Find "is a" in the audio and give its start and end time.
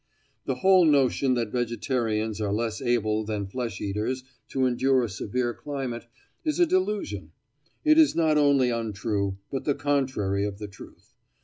6.43-6.65